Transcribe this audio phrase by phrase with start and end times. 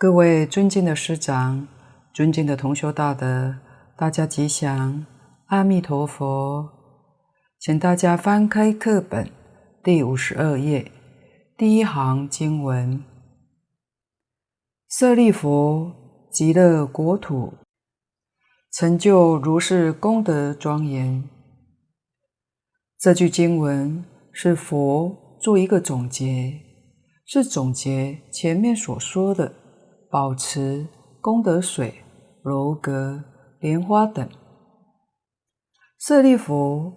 [0.00, 1.66] 各位尊敬的师长，
[2.14, 3.56] 尊敬的同修大德，
[3.96, 5.04] 大家吉祥，
[5.46, 6.70] 阿弥陀佛。
[7.58, 9.28] 请大家翻开课本
[9.82, 10.92] 第五十二页，
[11.56, 13.02] 第一行经文：
[14.88, 15.90] 舍利弗，
[16.30, 17.54] 极乐国土，
[18.70, 21.28] 成就如是功德庄严。
[23.00, 26.60] 这句经文是佛做一个总结，
[27.26, 29.52] 是总结前面所说的。
[30.10, 30.86] 宝池、
[31.20, 32.02] 功德水、
[32.42, 33.22] 楼阁、
[33.60, 34.26] 莲花等，
[35.98, 36.94] 舍利弗，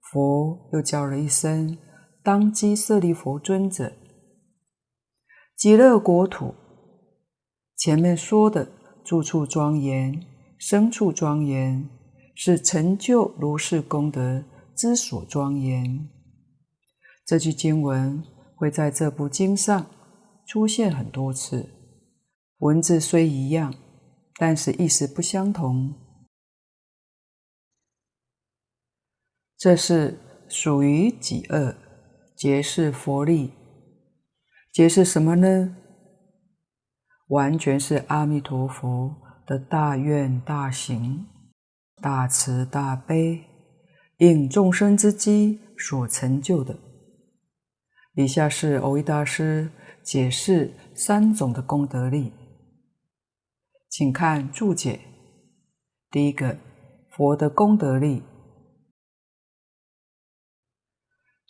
[0.00, 1.78] 佛又叫了一声
[2.20, 3.92] “当机舍利弗尊者”。
[5.56, 6.52] 极乐国土，
[7.76, 8.68] 前面说的
[9.04, 10.20] 住处庄严、
[10.58, 11.88] 生处庄严，
[12.34, 14.42] 是成就如是功德
[14.74, 16.08] 之所庄严。
[17.24, 18.20] 这句经文
[18.56, 19.86] 会在这部经上
[20.44, 21.68] 出现很多次。
[22.62, 23.74] 文字虽一样，
[24.36, 25.92] 但是意思不相同。
[29.58, 30.16] 这是
[30.48, 31.74] 属于己恶，
[32.36, 33.50] 皆是佛力。
[34.72, 35.76] 皆是什么呢？
[37.26, 41.26] 完全是阿弥陀佛的大愿大行、
[42.00, 43.42] 大慈大悲，
[44.18, 46.78] 应众生之机所成就的。
[48.14, 49.68] 以下是蕅益大师
[50.04, 52.32] 解释三种的功德力。
[53.92, 55.00] 请看注解。
[56.10, 56.56] 第一个，
[57.10, 58.22] 佛的功德力，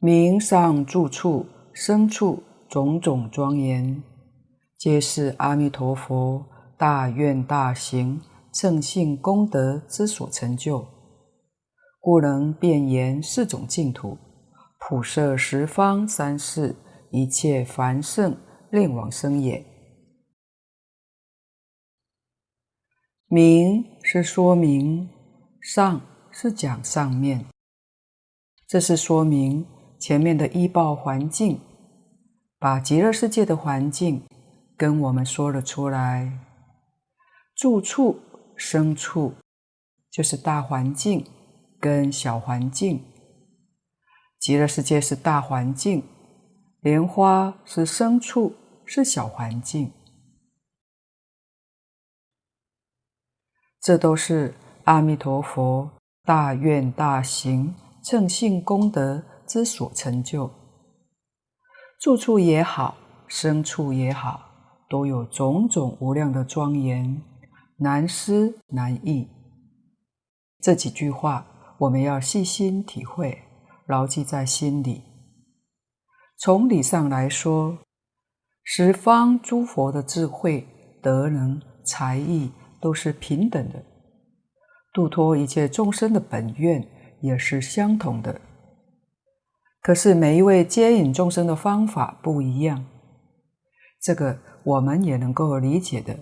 [0.00, 4.03] 名上住处、生处种种庄严，
[4.76, 6.44] 皆是阿弥陀佛
[6.76, 8.20] 大愿大行、
[8.53, 10.84] 乘性功德之所成就，
[12.00, 14.19] 故能遍延四种净土，
[14.80, 16.74] 普摄十方三世
[17.12, 18.36] 一切凡圣
[18.72, 19.65] 令往生也。
[23.34, 25.08] 明是说明，
[25.62, 27.46] 上是讲上面，
[28.68, 29.66] 这是说明
[29.98, 31.58] 前面的依报环境，
[32.58, 34.22] 把极乐世界的环境
[34.76, 36.40] 跟我们说了出来。
[37.56, 38.20] 住处、
[38.54, 39.32] 生处
[40.10, 41.24] 就是大环境
[41.80, 43.02] 跟小环境，
[44.38, 46.04] 极乐世界是大环境，
[46.82, 49.90] 莲花是生处，是小环境。
[53.82, 55.90] 这都是阿弥陀佛
[56.22, 60.48] 大愿大行、正性功德之所成就。
[62.00, 62.96] 住处也好，
[63.26, 64.40] 生处也好，
[64.88, 67.20] 都有种种无量的庄严，
[67.78, 69.28] 难思难议。
[70.60, 71.44] 这几句话
[71.78, 73.42] 我们要细心体会，
[73.86, 75.02] 牢记在心里。
[76.38, 77.78] 从理上来说，
[78.62, 80.68] 十方诸佛的智慧、
[81.02, 82.52] 德能、才艺。
[82.82, 83.80] 都是平等的，
[84.92, 86.84] 度脱一切众生的本愿
[87.20, 88.40] 也是相同的。
[89.80, 92.84] 可是每一位接引众生的方法不一样，
[94.00, 96.18] 这个我们也能够理解的。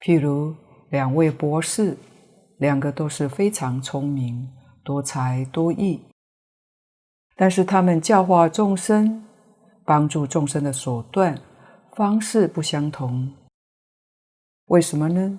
[0.00, 0.54] 譬如
[0.90, 1.96] 两位博士，
[2.58, 4.50] 两个都是非常聪明、
[4.84, 6.02] 多才多艺，
[7.36, 9.24] 但是他们教化众生、
[9.84, 11.40] 帮助众生的手段、
[11.96, 13.32] 方式不相同。
[14.72, 15.38] 为什么呢？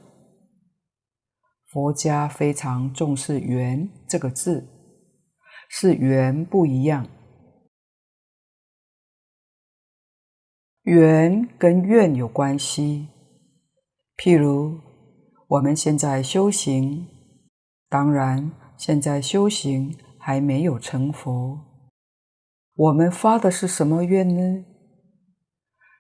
[1.66, 4.64] 佛家非常重视“缘”这个字，
[5.68, 7.08] 是缘不一样。
[10.84, 13.08] 缘跟愿有关系。
[14.18, 14.80] 譬如
[15.48, 17.08] 我们现在修行，
[17.90, 21.60] 当然现在修行还没有成佛，
[22.76, 24.64] 我们发的是什么愿呢？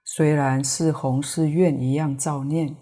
[0.05, 2.75] 虽然是弘誓愿一样造念。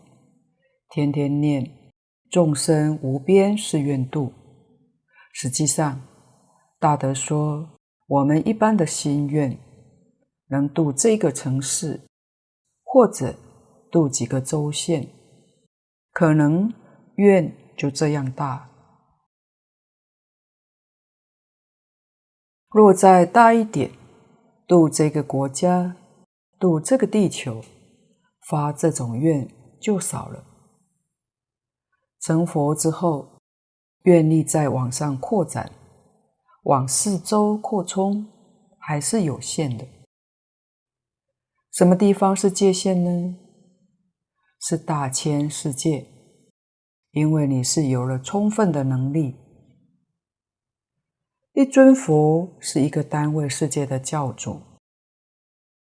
[0.94, 1.94] 天天念
[2.30, 4.34] 众生无边誓愿度，
[5.32, 6.02] 实际上，
[6.80, 9.58] 大德说，我们一般的心愿
[10.50, 12.02] 能度这个城市，
[12.84, 13.34] 或者
[13.90, 15.08] 度几个州县，
[16.12, 16.74] 可能
[17.16, 18.70] 愿就这样大。
[22.70, 23.92] 若再大一点，
[24.68, 25.96] 度这个国家，
[26.60, 27.64] 度这个地球，
[28.50, 29.48] 发这种愿
[29.80, 30.51] 就少了。
[32.22, 33.40] 成佛之后，
[34.04, 35.72] 愿力再往上扩展，
[36.64, 38.28] 往四周扩充，
[38.78, 39.88] 还是有限的。
[41.72, 43.36] 什么地方是界限呢？
[44.60, 46.06] 是大千世界，
[47.12, 49.36] 因为你是有了充分的能力。
[51.54, 54.62] 一尊佛是一个单位世界的教主。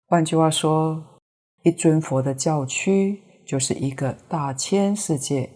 [0.05, 1.19] 换句话说，
[1.63, 5.49] 一尊佛的教区就是一个大千世界。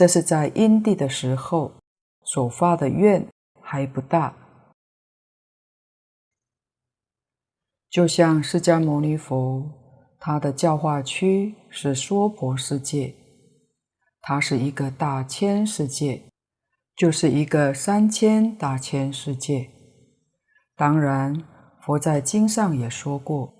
[0.00, 1.74] 这是在因地的时候
[2.24, 3.28] 所发的愿
[3.60, 4.34] 还不大，
[7.90, 9.70] 就像释迦牟尼佛，
[10.18, 13.14] 他的教化区是娑婆世界，
[14.22, 16.22] 它是一个大千世界，
[16.96, 19.68] 就是一个三千大千世界。
[20.76, 21.44] 当然，
[21.82, 23.52] 佛在经上也说过，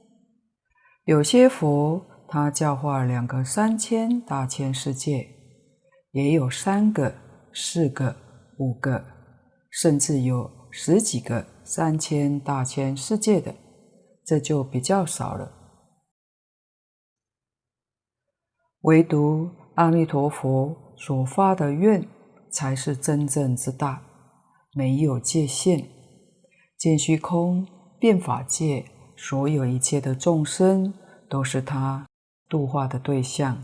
[1.04, 5.36] 有些佛他教化两个三千大千世界，
[6.12, 7.14] 也有三个、
[7.52, 8.16] 四个、
[8.58, 9.04] 五个，
[9.70, 13.54] 甚至有十几个三千大千世界的，
[14.24, 15.52] 这就比较少了。
[18.82, 22.08] 唯独阿弥陀佛所发的愿，
[22.50, 24.02] 才是真正之大，
[24.74, 25.86] 没有界限。
[26.76, 27.66] 见虚空
[27.98, 28.86] 变法界，
[29.16, 30.94] 所有一切的众生
[31.28, 32.06] 都是他
[32.48, 33.62] 度化的对象。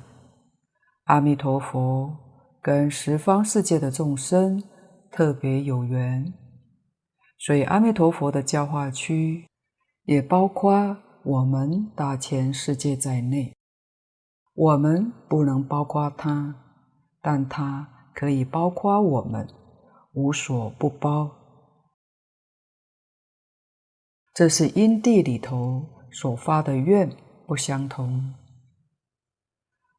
[1.04, 2.14] 阿弥陀佛
[2.66, 4.60] 跟十方世界的众生
[5.12, 6.34] 特别有缘，
[7.38, 9.46] 所以阿弥陀佛的教化区
[10.02, 13.54] 也包括我们大千世界在内。
[14.52, 16.56] 我们不能包括他，
[17.22, 19.46] 但他可以包括我们，
[20.14, 21.30] 无所不包。
[24.34, 27.08] 这是因地里头所发的愿
[27.46, 28.34] 不相同。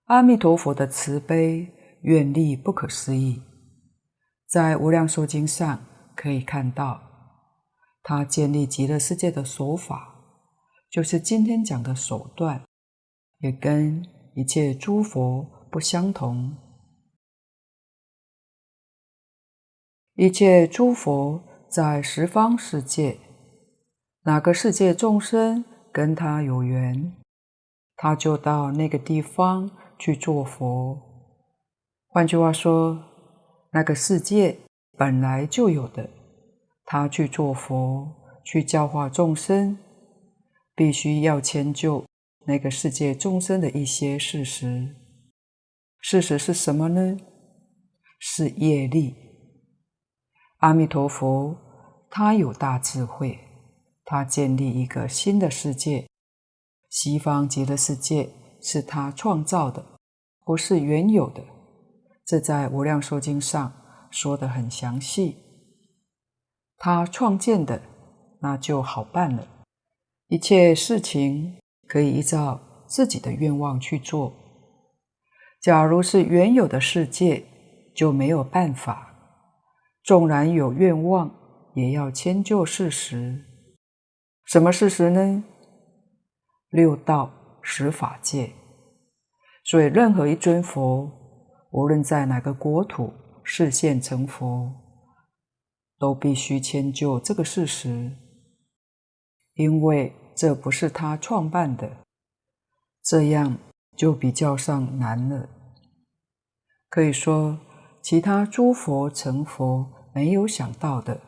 [0.08, 3.42] 阿弥陀佛的慈悲愿力不可思议，
[4.48, 5.86] 在《无量寿经》上
[6.16, 7.01] 可以看到，
[8.04, 10.16] 他建立极乐世界的手法，
[10.89, 12.63] 就是今天讲的手段，
[13.39, 16.56] 也跟一切诸佛不相同。
[20.16, 23.20] 一切诸佛在十方世界。
[24.24, 27.16] 哪个世界众生跟他有缘，
[27.96, 31.07] 他就到那个地方去做佛。
[32.10, 32.98] 换句话说，
[33.72, 34.58] 那个世界
[34.98, 36.10] 本来就有的，
[36.86, 38.08] 他去做佛，
[38.44, 39.78] 去教化众生，
[40.74, 42.06] 必须要迁就
[42.46, 44.96] 那个世界众生的一些事实。
[46.00, 47.18] 事实是什么呢？
[48.20, 49.16] 是业力。
[50.60, 51.56] 阿弥陀佛，
[52.10, 53.38] 他有大智慧。
[54.10, 56.08] 他建立一个新的世界，
[56.90, 58.30] 西方极乐世界
[58.62, 59.86] 是他创造的，
[60.46, 61.44] 不是原有的。
[62.27, 63.72] 这在《无量寿经》上
[64.12, 65.38] 说得很详细。
[66.77, 67.81] 他创建的，
[68.41, 69.48] 那就好办了。
[70.27, 71.57] 一切事情
[71.88, 74.34] 可以依照自己的愿望去做。
[75.62, 77.46] 假如是原有的世界，
[77.96, 79.05] 就没有办法。
[80.03, 81.34] 纵然有愿望，
[81.75, 83.46] 也要迁就事实。
[84.43, 85.43] 什么事实呢？
[86.72, 87.31] 六道
[87.62, 88.51] 十法界。
[89.63, 91.10] 所以，任何一尊佛，
[91.77, 94.74] 无论在哪个国土示现成佛，
[96.00, 98.17] 都必须迁就这个事实，
[99.53, 101.98] 因为这不是他创办的，
[103.03, 103.60] 这样
[103.96, 105.48] 就比较上难了。
[106.89, 107.60] 可以说，
[108.01, 111.22] 其他诸佛成佛没有想到的，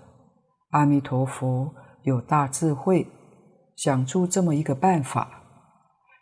[0.71, 1.71] 阿弥陀佛。
[2.03, 3.05] 有大智慧，
[3.75, 5.43] 想出这么一个办法，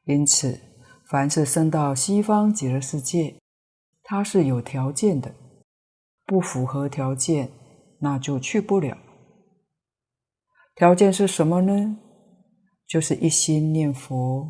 [0.05, 0.59] 因此，
[1.07, 3.39] 凡是生到西方极乐世界，
[4.09, 5.35] 它是有条件的，
[6.25, 7.51] 不符合条件，
[7.99, 8.97] 那就去不了。
[10.75, 11.97] 条件是什么呢？
[12.87, 14.47] 就是一心念佛。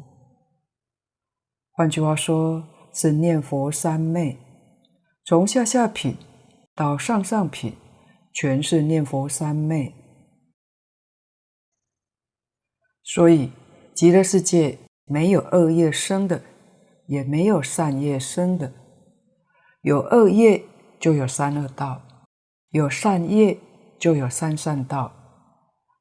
[1.72, 4.38] 换句话说，是念佛三昧，
[5.26, 6.16] 从下下品
[6.76, 7.74] 到上上品，
[8.34, 9.92] 全是念佛三昧。
[13.04, 13.52] 所以，
[13.96, 16.44] 极乐世界没有恶业生的，
[17.08, 18.72] 也没有善业生的。
[19.88, 20.62] 有恶业
[21.00, 22.01] 就有三恶道，
[22.72, 23.58] 有善业
[23.98, 25.13] 就有三善道。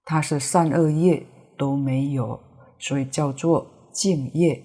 [0.04, 1.24] 它是善恶业
[1.56, 2.40] 都没有，
[2.80, 4.60] 所以叫做净业。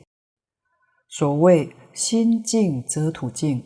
[1.07, 3.63] 所谓心净则土净。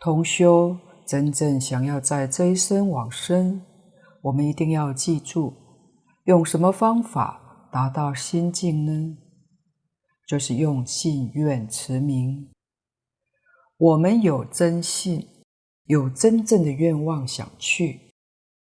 [0.00, 3.62] 同修真正想要在这一生往生，
[4.20, 5.54] 我们一定要记住。
[6.24, 9.16] 用什么方法达到心净呢？
[10.26, 12.48] 就是用信愿持名。
[13.78, 15.26] 我们有真信，
[15.84, 17.98] 有真正的愿望想去，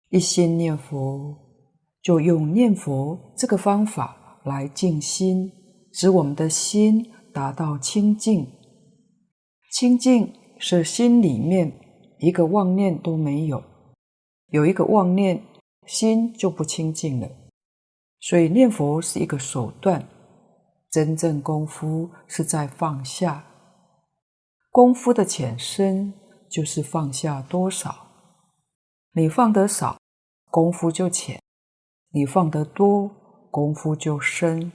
[0.09, 1.35] 一心念佛，
[2.01, 5.51] 就用念佛这个方法来静心，
[5.93, 8.47] 使我们的心达到清净。
[9.71, 11.71] 清净是心里面
[12.19, 13.63] 一个妄念都没有，
[14.47, 15.43] 有一个妄念，
[15.85, 17.29] 心就不清净了。
[18.19, 20.07] 所以念佛是一个手段，
[20.89, 23.45] 真正功夫是在放下。
[24.71, 26.13] 功夫的浅深
[26.49, 28.07] 就是放下多少。
[29.11, 29.99] 你放得少，
[30.49, 31.37] 功夫就浅；
[32.13, 33.11] 你放得多，
[33.51, 34.71] 功夫就深。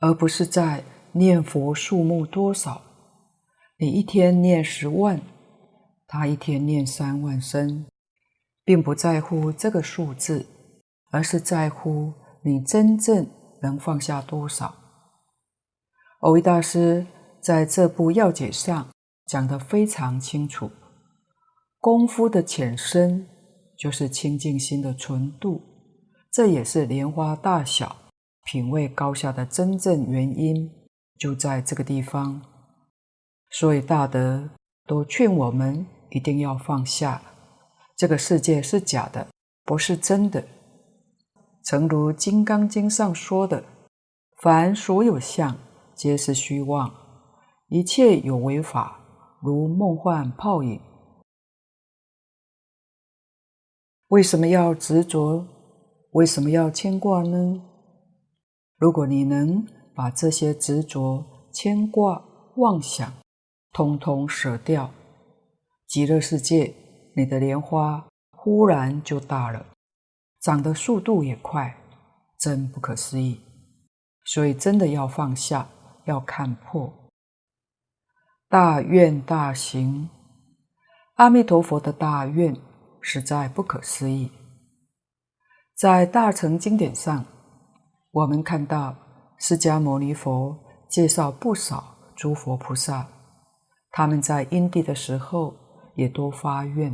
[0.00, 2.82] 而不是在念佛数目多少。
[3.78, 5.20] 你一天念十万，
[6.08, 7.86] 他一天念三万声，
[8.64, 10.46] 并不在乎这个数字。
[11.12, 12.12] 而是在乎
[12.42, 13.30] 你真正
[13.62, 14.85] 能放下多少。
[16.26, 17.06] 蕅益大师
[17.40, 18.88] 在这部要解上
[19.26, 20.68] 讲得非常清楚：
[21.78, 23.28] 功夫的浅深，
[23.78, 25.62] 就是清净心的纯度，
[26.32, 27.94] 这也是莲花大小、
[28.42, 30.68] 品位高下的真正原因，
[31.16, 32.42] 就在这个地方。
[33.50, 34.50] 所以大德
[34.84, 37.22] 都劝我们一定要放下，
[37.96, 39.28] 这个世界是假的，
[39.64, 40.44] 不是真的。
[41.62, 43.62] 诚如《金刚经》上说的
[44.42, 45.56] ：“凡所有相，
[45.96, 46.90] 皆是虚妄；
[47.68, 49.00] 一切有为法，
[49.40, 50.80] 如梦幻泡影。”
[54.08, 55.46] 为什么要执着？
[56.12, 57.62] 为什么要牵挂呢？
[58.78, 62.22] 如果你能把这些执着、牵挂、
[62.56, 63.12] 妄想，
[63.72, 64.92] 通通舍掉，
[65.88, 66.74] 极乐世界，
[67.16, 69.66] 你的莲花忽然就大了。
[70.40, 71.76] 长的速度也快，
[72.38, 73.40] 真不可思议。
[74.24, 75.68] 所以真的要放下，
[76.06, 76.92] 要看破。
[78.48, 80.08] 大愿大行，
[81.14, 82.56] 阿弥陀佛的大愿
[83.00, 84.32] 实在不可思议。
[85.76, 87.24] 在大乘经典上，
[88.10, 88.96] 我们看到
[89.38, 90.58] 释迦牟尼佛
[90.88, 93.06] 介绍不少诸佛菩萨，
[93.90, 95.54] 他们在因地的时候
[95.94, 96.92] 也都发愿，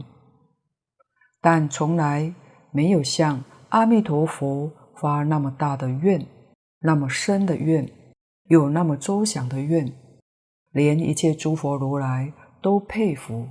[1.41, 2.35] 但从来。
[2.75, 6.27] 没有像阿弥陀佛发那么大的愿，
[6.79, 7.87] 那么深的愿，
[8.45, 9.93] 有那么周详的愿，
[10.71, 13.49] 连一切诸佛如来都佩服，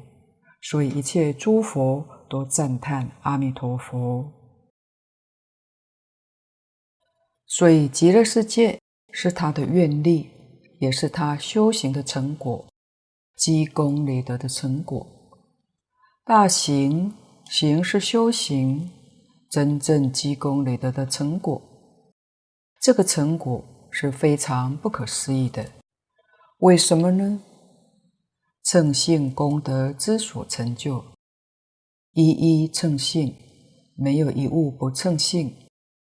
[0.61, 4.31] 所以一切诸佛都赞叹阿弥陀佛。
[7.45, 8.79] 所以极乐世界
[9.11, 10.29] 是他的愿力，
[10.79, 12.65] 也是他修行的成果，
[13.35, 15.05] 积功累德的成果。
[16.23, 17.13] 大行，
[17.45, 18.91] 行是修行。
[19.49, 21.61] 真正积功累德的成果，
[22.79, 25.71] 这个成果是非常不可思议的。
[26.59, 27.41] 为什么呢？
[28.63, 31.03] 称性功德之所成就，
[32.13, 33.35] 一一称性，
[33.95, 35.55] 没有一物不称性，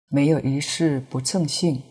[0.10, 1.84] 没有一事不称性，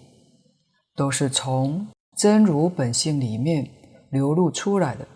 [0.95, 3.71] 都是从真如本性里面
[4.11, 5.07] 流露出来的。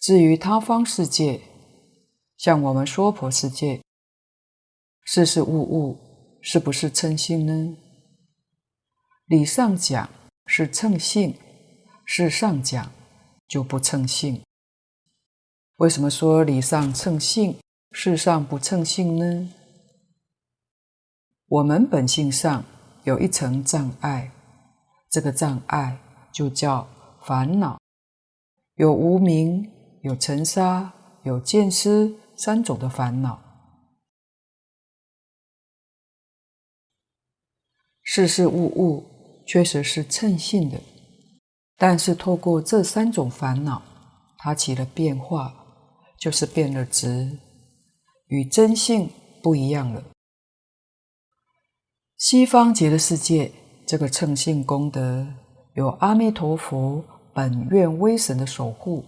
[0.00, 1.40] 至于他方世界，
[2.36, 3.80] 像我们娑婆世界。
[5.04, 5.98] 事事物物
[6.40, 7.76] 是不是称性呢？
[9.32, 10.10] 理上讲
[10.44, 11.34] 是称性，
[12.04, 12.92] 事上讲
[13.48, 14.42] 就不称性。
[15.76, 17.58] 为什么说理上称性，
[17.92, 19.50] 事上不称性呢？
[21.46, 22.62] 我们本性上
[23.04, 24.30] 有一层障碍，
[25.08, 25.98] 这个障碍
[26.30, 26.86] 就叫
[27.22, 27.80] 烦恼，
[28.74, 29.66] 有无明、
[30.02, 30.92] 有尘沙、
[31.24, 33.40] 有见思三种的烦恼。
[38.02, 39.08] 事事物物
[39.46, 40.80] 确实是称性的，
[41.76, 43.82] 但是透过这三种烦恼，
[44.38, 45.54] 它起了变化，
[46.18, 47.38] 就是变了值，
[48.28, 49.10] 与真性
[49.42, 50.02] 不一样了。
[52.16, 53.50] 西方极乐世界
[53.84, 55.26] 这个称性功德，
[55.74, 59.04] 有阿弥陀佛本愿威神的守护，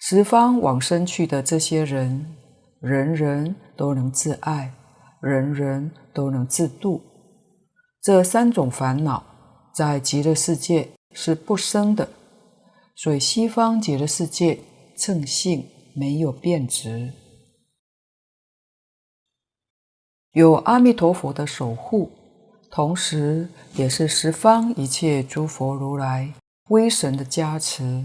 [0.00, 2.34] 十方往生去的这些人，
[2.80, 4.74] 人人都能自爱，
[5.20, 7.00] 人人都能自度。
[8.02, 9.24] 这三种烦恼
[9.76, 12.08] 在极乐世界是不生的，
[12.94, 14.58] 所以西方极乐世界
[14.96, 17.12] 称性没有变质，
[20.32, 22.10] 有阿弥陀佛的守护，
[22.70, 26.32] 同时也是十方一切诸佛如来
[26.70, 28.02] 威神的加持，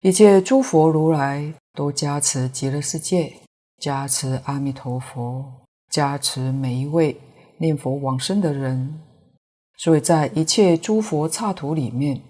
[0.00, 3.32] 一切诸佛如来都加持极乐世界，
[3.78, 5.44] 加持阿弥陀佛，
[5.88, 7.16] 加持每一位。
[7.58, 9.00] 念佛往生的人，
[9.76, 12.22] 所以在一切诸佛刹土里面，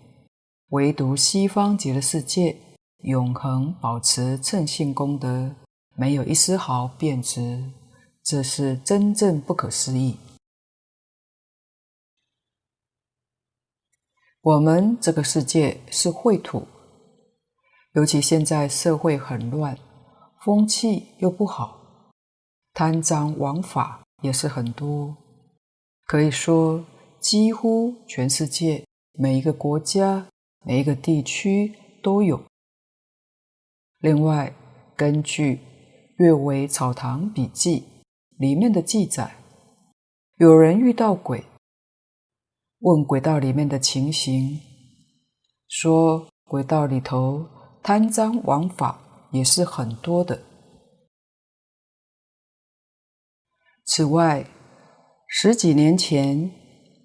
[0.71, 2.57] 唯独西方极乐世界
[2.99, 5.55] 永恒保持称性功德，
[5.97, 7.71] 没有一丝毫变质，
[8.23, 10.17] 这是真正不可思议。
[14.41, 16.67] 我们这个世界是秽土，
[17.93, 19.79] 尤其现在社会很乱，
[20.41, 22.11] 风气又不好，
[22.73, 24.01] 贪赃枉法。
[24.23, 25.15] 也是很多，
[26.07, 26.83] 可以说
[27.25, 28.85] 几乎全世界
[29.15, 30.29] 每一个国家、
[30.67, 32.45] 每一个地区都有。
[34.01, 34.55] 另外，
[34.95, 35.55] 根据
[36.19, 37.81] 《阅微草堂笔记》
[38.37, 39.37] 里面的记载，
[40.37, 41.43] 有人遇到鬼，
[42.81, 44.61] 问鬼道里面的情形，
[45.67, 47.49] 说鬼道里头
[47.83, 50.43] 贪赃枉法也是很多的。
[53.87, 54.47] 此外，
[55.27, 56.51] 十几年前，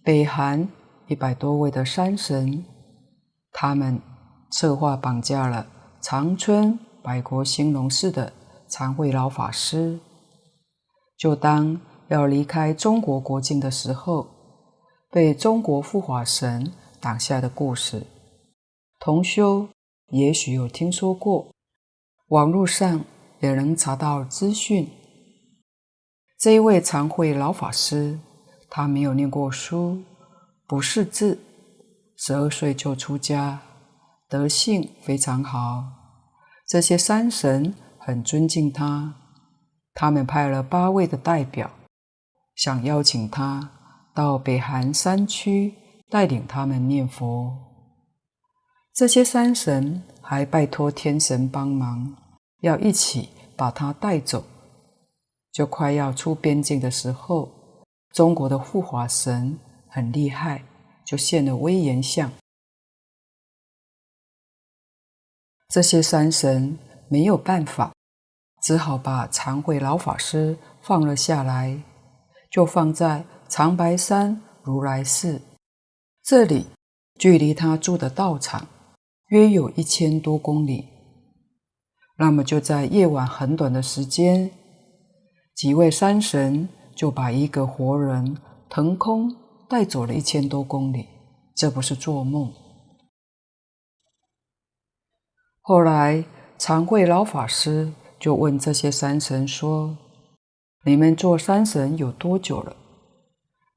[0.10, 0.68] 北韩
[1.06, 2.66] 一百多位的山神，
[3.52, 4.02] 他们
[4.50, 5.68] 策划绑架了
[6.02, 6.80] 长春。
[7.04, 8.34] 百国兴隆寺的
[8.68, 10.00] 常慧老法师，
[11.16, 14.28] 就当要离开中国国境的时候，
[15.12, 18.08] 被中国护法神挡下的故事，
[19.00, 19.70] 同修
[20.10, 21.54] 也许有听说过，
[22.30, 23.06] 网络上
[23.42, 24.90] 也能查到资讯。
[26.40, 28.18] 这一位常慧老法师，
[28.70, 30.04] 他没有念过书，
[30.68, 31.40] 不识字，
[32.16, 33.60] 十二岁就出家，
[34.28, 35.84] 德性非常好。
[36.68, 39.16] 这些山神很尊敬他，
[39.94, 41.72] 他们派了八位的代表，
[42.56, 43.72] 想邀请他
[44.14, 45.74] 到北韩山区
[46.10, 47.52] 带领他们念佛。
[48.94, 52.16] 这些山神还拜托天神帮忙，
[52.62, 54.44] 要一起把他带走。
[55.52, 57.50] 就快要出边境的时候，
[58.14, 60.64] 中国的护法神很厉害，
[61.06, 62.32] 就现了威严相。
[65.70, 67.94] 这些山神没有办法，
[68.64, 71.82] 只好把常慧老法师放了下来，
[72.50, 75.40] 就放在长白山如来寺。
[76.24, 76.66] 这里
[77.20, 78.68] 距离他住的道场
[79.28, 80.88] 约有一千多公里。
[82.18, 84.52] 那么就在夜晚很短的时间，
[85.56, 86.68] 几位山神
[87.00, 88.36] 就把一个活人
[88.70, 89.34] 腾空
[89.70, 91.08] 带走了一千多公里，
[91.56, 92.52] 这不是做梦。
[95.62, 96.26] 后来，
[96.58, 99.98] 常慧老法师就问这些山神说
[100.84, 102.76] ：“你们做山神有多久了？”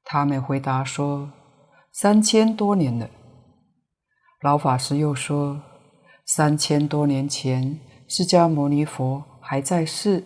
[0.02, 1.30] 他们回答说
[1.94, 3.08] ：“三千多年了。”
[4.42, 5.62] 老法师又说
[6.26, 10.24] ：“三千多年前，释迦牟尼佛还在世，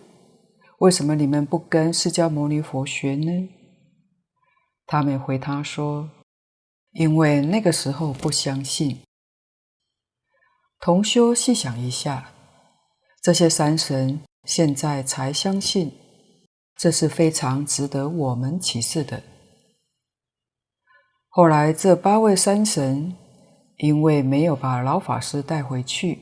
[0.77, 3.49] 为什么你们不跟释迦牟尼佛学呢？”
[4.85, 6.09] 他们回他说
[6.93, 9.01] ：“因为那个时候不相信。”
[10.79, 12.31] 同修细想一下，
[13.21, 15.91] 这些山神现在才相信，
[16.75, 19.23] 这是非常值得我们启示的。
[21.29, 23.15] 后来这八位山神
[23.77, 26.19] 因为没有把老法师带回去，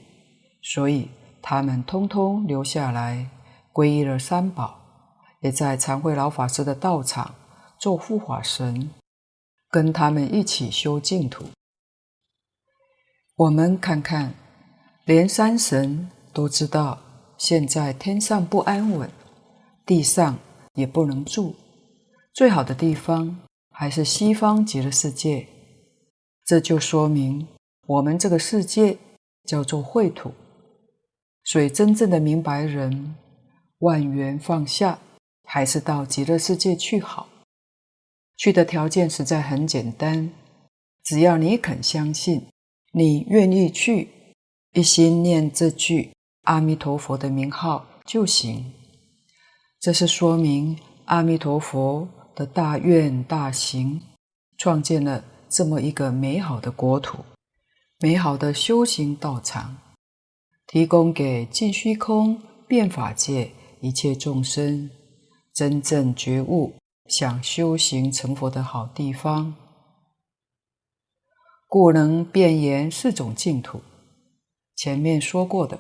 [0.62, 1.10] 所以
[1.42, 3.30] 他们通通留下来
[3.76, 4.80] 皈依了三宝，
[5.42, 7.36] 也在常慧老法师的道场
[7.78, 8.90] 做护法神，
[9.70, 11.44] 跟他们一起修净土。
[13.36, 14.34] 我们看看。
[15.04, 17.00] 连山神都知道，
[17.38, 19.08] 现在天上不安稳，
[19.86, 20.40] 地上
[20.74, 21.54] 也不能住，
[22.34, 23.38] 最好的地方
[23.70, 25.48] 还是西方极乐世界。
[26.44, 27.48] 这就说明
[27.86, 28.98] 我们这个世界
[29.44, 30.32] 叫做秽土，
[31.44, 33.16] 所以真正的明白人，
[33.80, 35.00] 万缘放下，
[35.44, 37.30] 还是到极乐世界去好。
[38.38, 40.32] 去的条件实在很简单，
[41.04, 42.48] 只要你肯相信，
[42.92, 44.10] 你愿意去。
[44.74, 46.12] 一心念这句
[46.44, 48.74] 阿弥陀佛的名号就行。
[49.80, 54.02] 这是说明阿弥陀佛的大愿大行，
[54.58, 57.20] 创建了这么一个美好的国土，
[58.00, 59.78] 美好的修行道场，
[60.68, 63.52] 提供给尽虚空变法界
[63.86, 64.90] 一切众生
[65.54, 66.74] 真正觉悟、
[67.06, 69.54] 想修行成佛的好地方，
[71.68, 73.80] 故能遍延四种净土。
[74.76, 75.78] 前面说过的，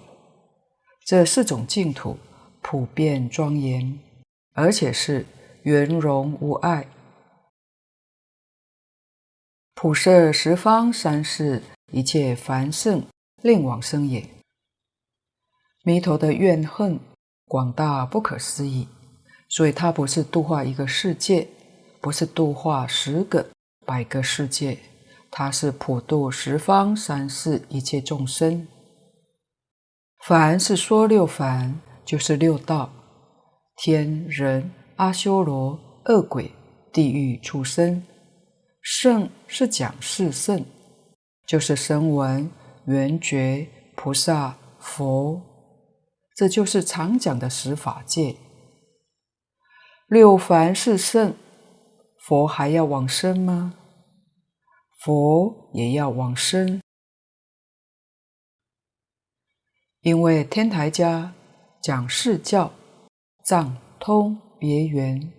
[1.04, 2.15] 这四种净土
[2.62, 4.00] 普遍庄严，
[4.54, 5.26] 而且是
[5.63, 6.88] 圆融无碍，
[9.74, 13.04] 普摄十方三世一切凡圣
[13.41, 14.30] 令往生也。
[15.84, 17.00] 弥陀的怨恨
[17.48, 18.88] 广大不可思议，
[19.50, 21.48] 所以它不是度化一个世界，
[22.02, 23.46] 不是度化十个、
[23.86, 24.78] 百个世界，
[25.30, 28.68] 它是普度十方三世一切众生。
[30.26, 32.90] 凡是说六凡，就是六道：
[33.78, 36.52] 天人、阿修罗、恶鬼、
[36.92, 38.02] 地狱、畜生。
[38.82, 40.64] 圣是讲四圣，
[41.48, 42.50] 就是声闻、
[42.86, 45.42] 缘觉、菩萨、佛，
[46.36, 48.36] 这就是常讲的十法界。
[50.08, 51.34] 六凡是圣，
[52.19, 53.76] 佛还要往生吗？
[55.00, 56.82] 佛也要往生，
[60.02, 61.34] 因为天台家
[61.82, 62.74] 讲释教，
[63.43, 65.32] 藏通别圆，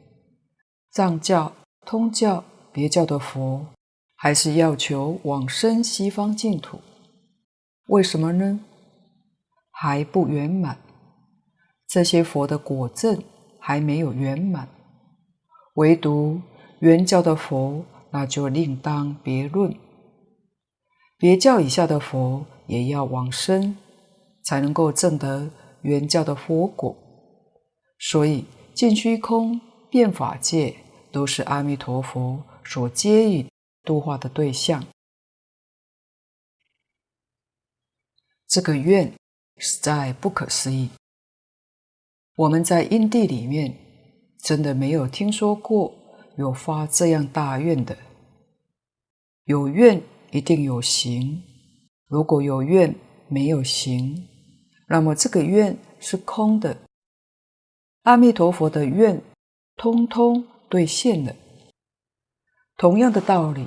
[0.92, 1.52] 藏教、
[1.84, 3.66] 通教、别教的佛，
[4.16, 6.80] 还是要求往生西方净土。
[7.88, 8.60] 为什么呢？
[9.70, 10.78] 还不圆满，
[11.88, 13.22] 这些佛的果证
[13.60, 14.68] 还没有圆满，
[15.74, 16.40] 唯独
[16.80, 17.84] 原教的佛。
[18.10, 19.76] 那就另当别论。
[21.18, 23.76] 别教以下的佛也要往生，
[24.42, 25.50] 才能够证得
[25.82, 26.96] 原教的佛果。
[27.98, 30.76] 所以尽虚空、遍法界
[31.12, 33.50] 都是阿弥陀佛所接引
[33.82, 34.82] 度化的对象。
[38.48, 39.12] 这个愿
[39.58, 40.88] 实在不可思议。
[42.36, 43.74] 我们在因地里面
[44.38, 45.94] 真的没有听说过
[46.36, 47.96] 有发这样大愿的。
[49.44, 51.42] 有愿一定有行，
[52.08, 52.94] 如果有愿
[53.28, 54.28] 没有行，
[54.88, 56.76] 那么这个愿是空的。
[58.02, 59.22] 阿弥陀佛的愿
[59.76, 61.34] 通通兑现了。
[62.76, 63.66] 同样的道理，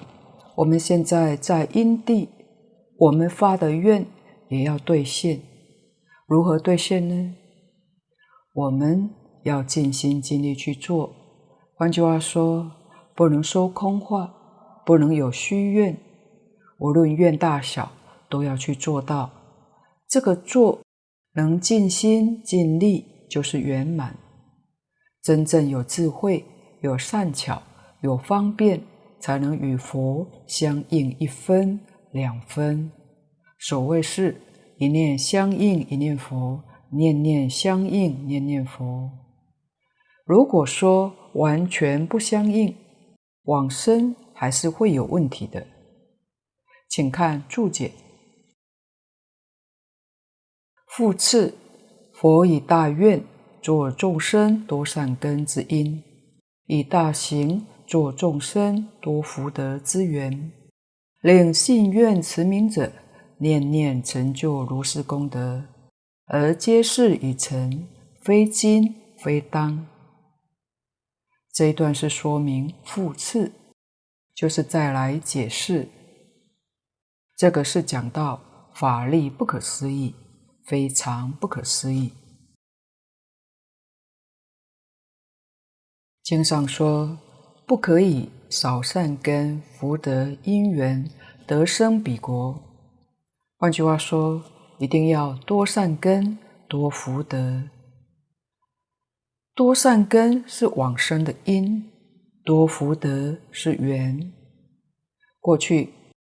[0.58, 2.30] 我们现在在因地，
[2.98, 4.06] 我们发的愿
[4.50, 5.42] 也要兑现。
[6.28, 7.36] 如何兑现呢？
[8.60, 9.10] 我们
[9.44, 11.14] 要尽心尽力去做。
[11.76, 12.70] 换句话说，
[13.16, 14.36] 不能说空话。
[14.86, 15.96] 不能有虚愿，
[16.80, 17.92] 无论愿大小，
[18.28, 19.30] 都要去做到。
[20.08, 20.82] 这个做
[21.36, 24.18] 能尽心尽力，就是圆满。
[25.22, 26.44] 真正有智慧、
[26.82, 27.62] 有善巧、
[28.02, 28.82] 有方便，
[29.20, 31.80] 才能与佛相应一分
[32.12, 32.92] 两分。
[33.60, 34.42] 所谓是
[34.80, 36.60] 一念相应一念佛，
[36.92, 39.10] 念念相应念念佛。
[40.26, 42.76] 如果说完全不相应，
[43.44, 44.16] 往生。
[44.42, 45.68] 还是会有问题的，
[46.88, 47.92] 请看注解。
[50.88, 51.54] 复次，
[52.14, 53.22] 佛以大愿
[53.62, 56.02] 作众生多善根之因，
[56.68, 60.54] 以大行作众生多福德之缘，
[61.20, 62.90] 令信愿持名者
[63.40, 65.66] 念念成就如是功德，
[66.30, 67.88] 而皆是已成，
[68.22, 69.88] 非今非当。
[71.52, 73.52] 这一段是说明复次。
[74.36, 75.90] 就是再来解释，
[77.36, 80.16] 这个是讲到法力不可思议，
[80.64, 82.14] 非常不可思议。
[86.24, 87.18] 经上说，
[87.68, 91.12] 不可以少善根福德因缘
[91.46, 92.58] 得生彼国。
[93.58, 94.42] 换句话说，
[94.80, 96.38] 一定要多善根
[96.68, 97.64] 多福德。
[99.54, 101.92] 多善根是往生的因。
[102.46, 104.32] 多福德是缘。
[105.40, 105.90] 过去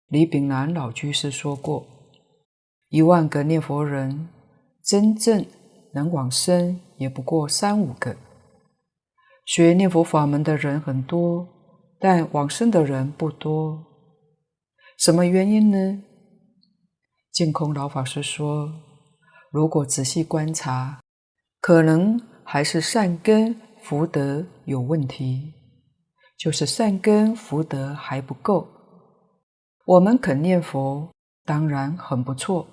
[0.10, 1.88] 李炳南老居士说过，
[2.90, 4.28] 一万个念佛人，
[4.84, 5.44] 真正
[5.94, 8.16] 能往生也不过三五个。
[9.46, 11.48] 学念佛法门的人很多，
[12.00, 13.86] 但往生的人不多。
[14.98, 16.04] 什么原因呢？
[17.34, 18.72] 净空老法师说，
[19.50, 21.00] 如果仔细观察，
[21.60, 25.52] 可能还是善根福德有问题。
[26.38, 28.68] 就是善根福德还不够，
[29.86, 31.10] 我们肯念佛
[31.44, 32.68] 当然很不错，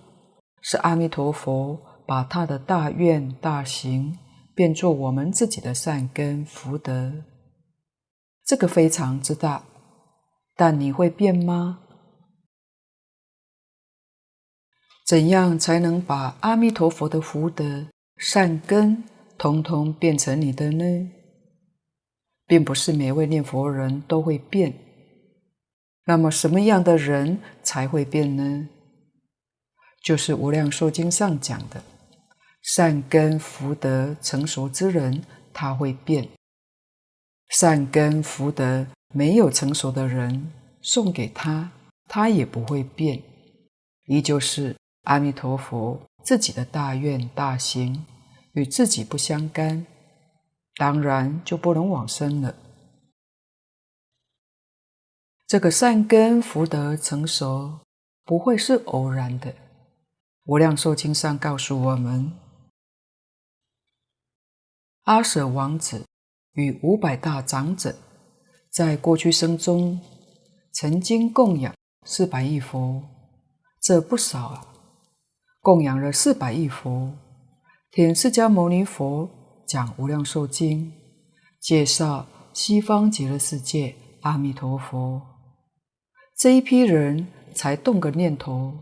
[0.60, 4.18] 是阿弥陀佛把他的大愿大行
[4.54, 7.10] 变作我们自己的善根福德，
[8.44, 9.64] 这个非常之大。
[10.54, 11.78] 但你会变吗？
[15.10, 17.84] 怎样才能把阿弥陀佛的福德
[18.16, 19.02] 善根
[19.36, 21.10] 统统变成你的呢？
[22.46, 24.72] 并不是每位念佛人都会变，
[26.04, 28.68] 那么什么样的人才会变呢？
[30.00, 31.82] 就是《无量寿经》上讲的，
[32.62, 36.24] 善根福德成熟之人，他会变；
[37.48, 41.72] 善根福德没有成熟的人，送给他，
[42.06, 43.20] 他也不会变。
[44.06, 48.04] 依旧是阿弥陀佛自己的大愿大行，
[48.52, 49.86] 与自己不相干。
[50.76, 52.54] 当然就不能往生了。
[55.46, 57.80] 这个善根福德成熟，
[58.24, 59.50] 不会是偶然的。
[60.46, 62.32] 《无量寿经》上告诉我们，
[65.02, 66.06] 阿舍王子
[66.52, 67.94] 与五百大长者
[68.70, 70.00] 在过去生中
[70.72, 71.74] 曾经供养
[72.06, 73.02] 四百亿佛，
[73.82, 74.69] 这不少啊！
[75.62, 77.12] 供养了四百亿佛，
[77.90, 79.28] 听释迦牟尼佛。
[79.66, 80.86] 讲《无量寿经》，
[81.60, 85.22] 介绍西方极乐世界阿弥陀佛。
[86.36, 88.72] 这一批人才动个念头，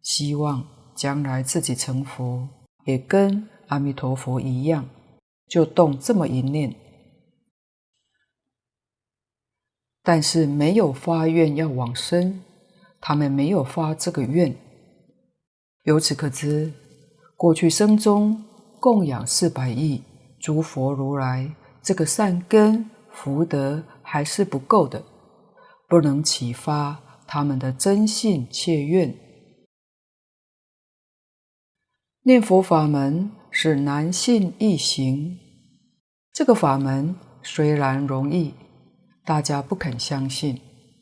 [0.00, 0.64] 希望
[0.94, 2.48] 将来自己成佛，
[2.84, 4.88] 也跟阿弥陀佛一样，
[5.48, 6.76] 就动这么一念，
[10.04, 12.42] 但是没有发愿要往生，
[13.00, 14.54] 他们没有发这个愿。
[15.88, 16.70] 由此可知，
[17.34, 18.44] 过去生中
[18.78, 20.02] 供养四百亿
[20.38, 25.02] 诸佛如来，这个善根福德还是不够的，
[25.88, 29.16] 不能启发他们的真信切愿。
[32.24, 35.38] 念佛法门是难信易行，
[36.34, 38.52] 这个法门虽然容易，
[39.24, 40.60] 大家不肯相信，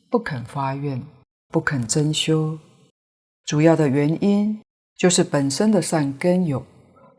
[0.09, 1.03] 不肯发愿，
[1.49, 2.57] 不肯真修，
[3.43, 4.61] 主要的原因。
[4.97, 6.65] 就是本身的善根有，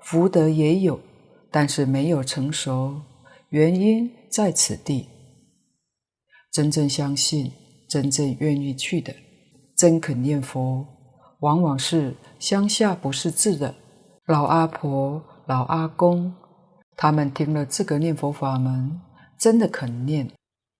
[0.01, 0.99] 福德也有，
[1.49, 3.01] 但是没有成熟，
[3.51, 5.07] 原因在此地。
[6.51, 7.53] 真正相信、
[7.89, 9.15] 真正愿意去的、
[9.77, 10.85] 真肯念佛，
[11.39, 13.73] 往往是乡下不识字的
[14.27, 16.35] 老阿婆、老阿公，
[16.97, 19.01] 他们听了这个念佛法门，
[19.39, 20.29] 真的肯念，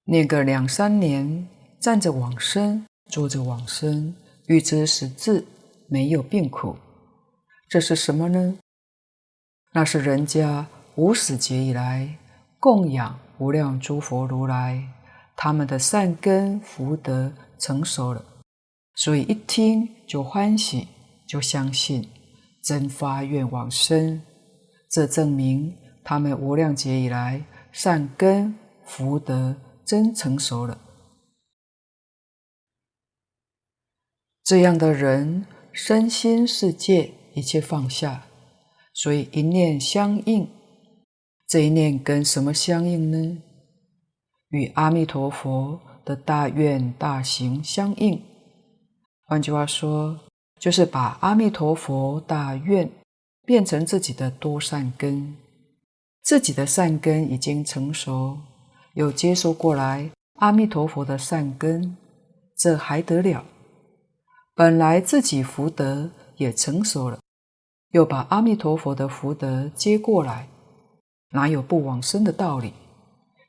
[0.05, 1.47] 念个两三年，
[1.79, 4.13] 站着往生，坐着往生，
[4.49, 5.47] 预知识字，
[5.87, 6.75] 没有病苦。
[7.69, 8.59] 这是什么呢？
[9.73, 12.17] 那是人家无始劫以来
[12.59, 14.89] 供养无量诸佛如来，
[15.37, 18.25] 他们的善根福德成熟了，
[18.95, 20.89] 所以一听就欢喜，
[21.27, 22.09] 就相信，
[22.65, 24.23] 真发愿往生。
[24.91, 28.55] 这证明他们无量劫以来善根
[28.87, 29.55] 福德
[29.85, 30.79] 真成熟了。
[34.43, 37.18] 这样的人身心世界。
[37.39, 38.25] 一切放下，
[38.93, 40.49] 所以一念相应。
[41.47, 43.39] 这一念跟什么相应呢？
[44.51, 48.21] 与阿弥陀佛的大愿大行相应。
[49.25, 50.19] 换句话说，
[50.59, 52.91] 就是把阿弥陀佛大愿
[53.47, 55.37] 变成自己的多善根，
[56.23, 58.39] 自己的善根已经成熟，
[58.95, 61.97] 又接收过来阿弥陀佛的善根，
[62.57, 63.45] 这还得了？
[64.55, 67.21] 本来自己福德也成熟了。
[67.91, 70.49] 又把阿弥陀佛的福德接过来，
[71.31, 72.73] 哪有不往生的道理？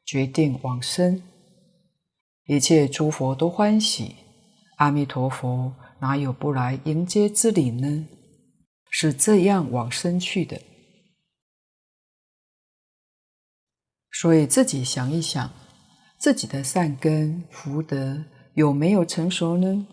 [0.06, 1.22] 决定往生，
[2.46, 4.16] 一切诸佛都欢喜，
[4.78, 8.08] 阿弥陀佛哪有不来迎接之理呢？
[8.90, 10.60] 是这样往生去的。
[14.12, 15.52] 所以自己想一想，
[16.18, 18.26] 自己的善根福德
[18.56, 19.86] 有没有成熟呢？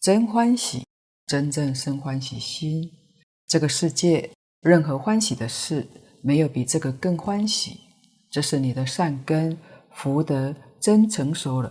[0.00, 0.86] 真欢喜，
[1.26, 3.01] 真正生欢喜心。
[3.52, 4.30] 这个世界
[4.62, 5.86] 任何欢喜的事，
[6.22, 7.80] 没有比这个更欢喜。
[8.30, 9.58] 这是你的善根
[9.90, 11.70] 福德真成熟了。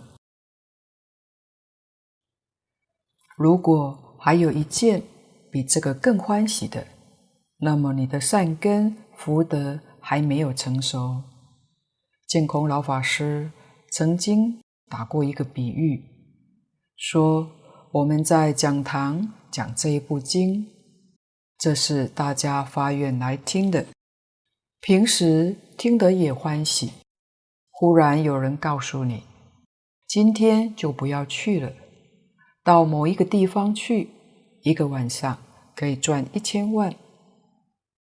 [3.36, 5.02] 如果还有一件
[5.50, 6.86] 比这个更欢喜的，
[7.58, 11.24] 那么你的善根福德还没有成熟。
[12.28, 13.50] 净空老法师
[13.90, 16.04] 曾经打过一个比喻，
[16.94, 17.50] 说
[17.90, 20.71] 我们在讲堂讲这一部经。
[21.62, 23.86] 这是大家发愿来听的，
[24.80, 26.90] 平时听得也欢喜。
[27.70, 29.22] 忽然有人告诉你，
[30.08, 31.72] 今天就不要去了，
[32.64, 34.08] 到某一个地方去，
[34.62, 35.38] 一个晚上
[35.76, 36.92] 可以赚一千万。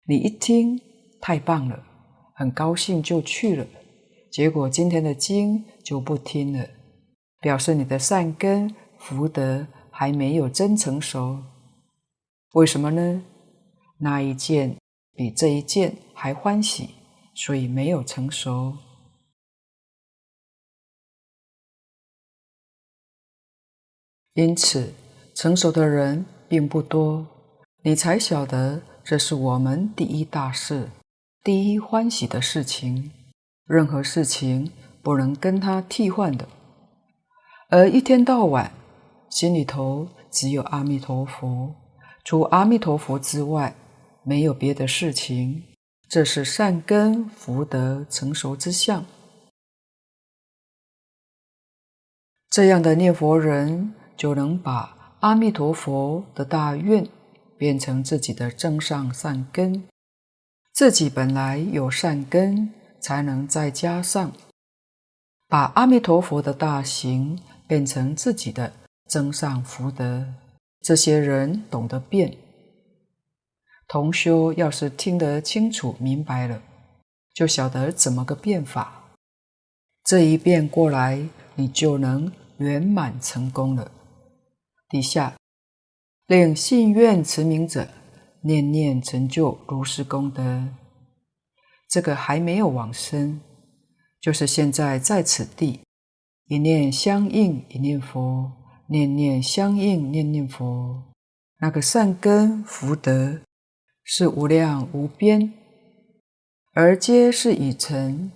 [0.07, 0.81] 你一听，
[1.21, 1.83] 太棒了，
[2.37, 3.67] 很高兴就去了。
[4.31, 6.65] 结果今天的经就不听了，
[7.41, 11.43] 表示你的善根福德还没有真成熟。
[12.53, 13.25] 为什么呢？
[14.03, 14.77] 那一件
[15.15, 16.91] 比这一件还欢喜，
[17.35, 18.77] 所以没有成熟。
[24.35, 24.93] 因此，
[25.37, 27.25] 成熟的人并不多。
[27.85, 30.91] 你才晓得，这是我们第一大事，
[31.45, 33.13] 第一欢喜的事情。
[33.67, 36.49] 任何事情不能跟他替换的。
[37.69, 38.73] 而一天到晚，
[39.31, 41.73] 心里头只有阿弥陀佛，
[42.25, 43.77] 除阿弥陀佛之外。
[44.25, 45.63] 没有别的事情，
[46.09, 49.05] 这是善根福德成熟之相。
[52.51, 57.09] 这样的念佛人，就能把阿弥陀佛的大愿
[57.57, 59.89] 变成自己的增上善根。
[60.73, 64.33] 自己本来有善根，才能再加上，
[65.49, 68.73] 把阿弥陀佛的大行变成自己的
[69.07, 70.27] 增上福德。
[70.81, 72.37] 这些人懂得变。
[73.93, 76.63] 同修要是听得清楚明白了，
[77.35, 79.11] 就晓得怎么个变法。
[80.03, 81.23] 这一遍过来，
[81.57, 83.93] 你就能圆满成功了。
[84.89, 85.35] 底下，
[86.27, 87.87] 令信愿持名者，
[88.41, 90.67] 念念成就如是功德。
[91.91, 93.43] 这个还没有往生，
[94.23, 95.81] 就是现在在此地，
[96.47, 98.51] 一念相应一念佛，
[98.87, 101.03] 念念相应念念佛，
[101.59, 103.39] 那个善根福德
[104.05, 105.53] 是无量无边，
[106.73, 108.31] 而皆是已成，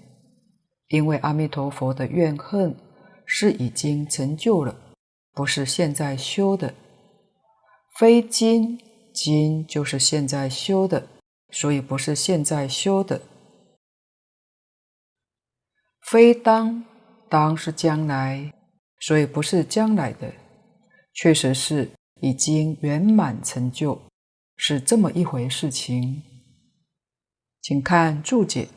[0.89, 2.77] 因为阿弥陀佛的怨恨
[3.25, 4.77] 是已经成就了。
[5.33, 6.73] 不是现在修的，
[7.99, 8.81] 非今，
[9.13, 11.07] 今就是现在修的，
[11.51, 13.21] 所以不是现在修的。
[16.01, 16.85] 非当，
[17.29, 18.51] 当是将来，
[19.01, 20.33] 所以不是将来的，
[21.13, 21.91] 确实是
[22.23, 24.01] 已经圆满成就，
[24.57, 26.23] 是这么一回事情。
[27.63, 28.69] 请看注解，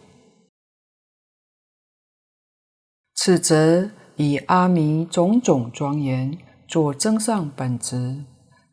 [3.16, 6.38] 此则以阿弥种种庄严。
[6.68, 8.24] 作增上本质，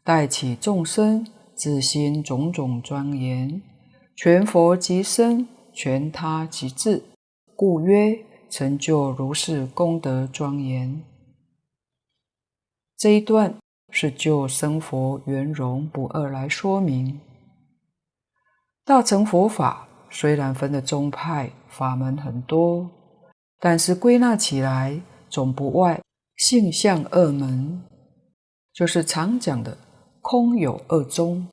[0.05, 3.63] 带起众生自心种种庄严，
[4.15, 7.03] 全佛即身，全他即自，
[7.55, 11.03] 故曰成就如是功德庄严。
[12.99, 13.57] 这一段
[13.99, 17.19] 是就生佛圆融不二来说明。
[18.85, 22.91] 大乘佛法虽然分的宗派法门很多，
[23.59, 25.99] 但是归纳起来总不外。
[26.37, 27.83] 性相二门，
[28.75, 29.79] 就是常讲的
[30.21, 31.49] 空有二宗，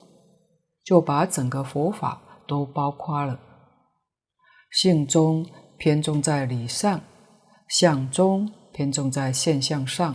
[0.84, 3.40] 就把整个佛法都包括了。
[4.70, 5.46] 性宗
[5.78, 7.00] 偏重在理上，
[7.70, 10.14] 相宗偏重在现象上。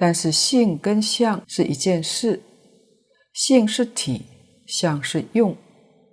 [0.00, 2.42] 但是性跟相是一件事，
[3.34, 4.22] 性是体，
[4.66, 5.54] 相是用；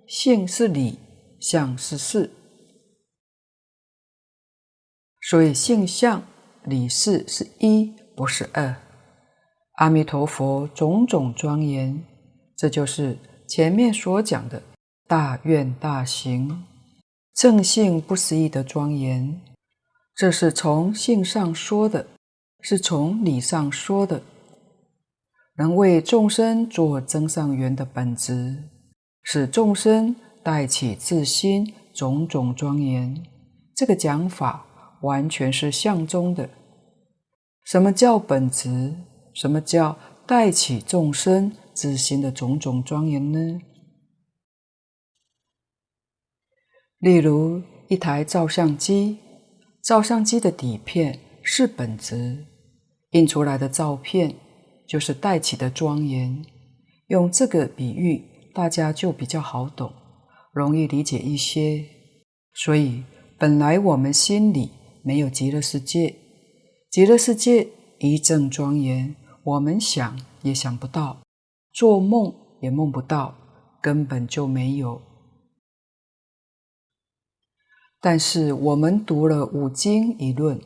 [0.06, 0.98] 性是理，
[1.40, 2.30] 相是事。
[5.22, 6.22] 所以性相。
[6.64, 8.76] 理事是一，不是二。
[9.76, 12.04] 阿弥陀佛种种庄严，
[12.58, 13.16] 这就是
[13.48, 14.62] 前面所讲的
[15.06, 16.66] 大愿大行、
[17.34, 19.40] 正性不思议的庄严。
[20.14, 22.06] 这是从性上说的，
[22.60, 24.22] 是从理上说的。
[25.56, 28.70] 能为众生做增上缘的本质，
[29.22, 33.24] 使众生带起自心种种庄严。
[33.74, 34.64] 这个讲法
[35.02, 36.48] 完全是相中的。
[37.64, 38.94] 什么叫本质？
[39.34, 43.60] 什么叫带起众生自心的种种庄严呢？
[46.98, 49.18] 例如一台照相机，
[49.82, 51.18] 照相机的底片
[51.50, 52.44] 是本质，
[53.12, 54.34] 印出来的照片
[54.86, 56.44] 就是带起的庄严。
[57.06, 58.22] 用这个比喻，
[58.52, 59.90] 大家就比较好懂，
[60.52, 61.86] 容易理解一些。
[62.52, 63.02] 所以
[63.38, 64.70] 本来我们心里
[65.02, 66.14] 没有极乐世界。
[66.90, 67.66] 极乐世界
[67.98, 71.22] 一阵庄严，我们想也想不到，
[71.72, 72.30] 做梦
[72.60, 73.34] 也梦不到，
[73.80, 75.00] 根本就没有。
[78.02, 80.60] 但是我们读了五经一论，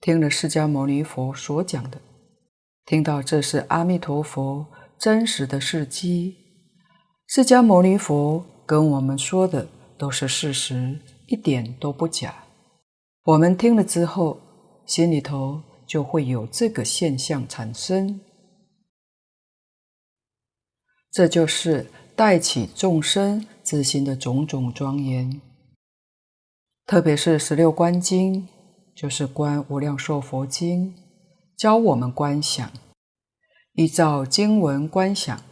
[0.00, 2.00] 听了释迦牟尼佛所讲的，
[2.86, 4.66] 听到这是阿弥陀佛
[4.98, 6.36] 真实的事迹，
[7.26, 12.34] 释迦牟尼佛跟我们说的都是事实，一点都不假。
[13.24, 14.40] 我们听了之后，
[14.86, 18.20] 心里头就会有这个现象产生，
[21.12, 25.42] 这就是带起众生自心的种种庄严。
[26.86, 28.48] 特别是十六观经，
[29.00, 30.94] 就是《观无量寿佛经》，
[31.56, 32.70] 教我们观想，
[33.72, 35.42] 依照经文观想，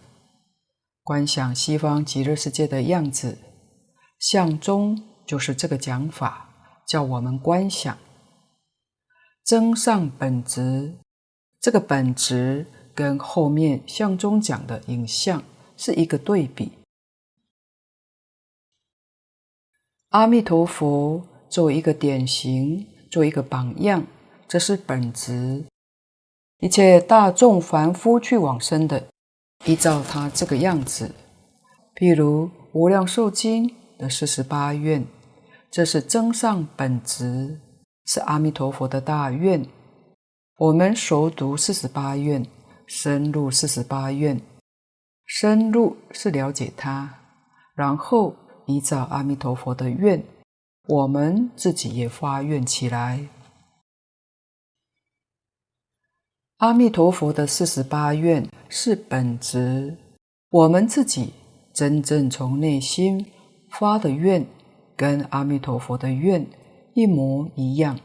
[1.02, 3.38] 观想西方极乐世界的样子。
[4.18, 6.50] 相中就是这个讲法，
[6.86, 7.96] 叫我们观想。
[9.42, 10.98] 增上本质，
[11.58, 15.42] 这个本质跟后面相中讲的影像
[15.74, 16.72] 是一个对比。
[20.10, 24.06] 阿弥陀佛作为一个典型，做一个榜样，
[24.46, 25.64] 这是本职。
[26.60, 29.08] 一切大众凡夫去往生的，
[29.64, 31.14] 依照他这个样子。
[31.94, 35.04] 譬如《无量寿经》的四十八愿，
[35.70, 37.60] 这是增上本质。
[38.10, 39.66] 是阿弥陀佛的大愿，
[40.56, 42.42] 我们熟读四十八愿，
[42.86, 44.40] 深入四十八愿，
[45.26, 47.16] 深入是了解它，
[47.74, 48.34] 然后
[48.64, 50.24] 依照阿弥陀佛的愿，
[50.88, 53.28] 我们自己也发愿起来。
[56.56, 59.98] 阿弥陀佛的四十八愿是本质，
[60.48, 61.34] 我们自己
[61.74, 63.26] 真正从内心
[63.70, 64.46] 发的愿，
[64.96, 66.46] 跟阿弥陀佛的愿。
[66.94, 68.00] 一模一样，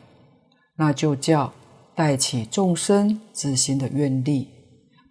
[0.76, 1.52] 那就叫
[1.96, 4.50] 带起众生自心的愿力，